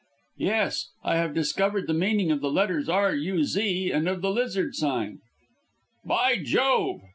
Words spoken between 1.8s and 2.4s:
the meaning